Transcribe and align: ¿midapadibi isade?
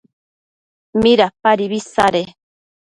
¿midapadibi 1.01 1.75
isade? 1.81 2.21